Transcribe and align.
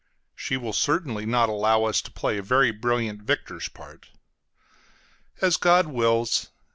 She 0.35 0.57
will 0.57 0.73
certainly 0.73 1.27
not 1.27 1.47
allow 1.47 1.83
us 1.83 2.01
to 2.01 2.11
play 2.11 2.39
a 2.39 2.41
very 2.41 2.71
brilliant 2.71 3.21
victor's 3.21 3.69
part. 3.69 4.07
As 5.43 5.57
God 5.57 5.85
wills! 5.85 6.49